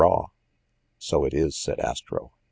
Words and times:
"So 0.97 1.25
it 1.25 1.31
is!" 1.35 1.55
said 1.55 1.79
Astro. 1.79 2.31